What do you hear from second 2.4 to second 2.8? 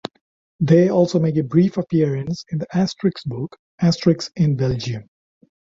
in the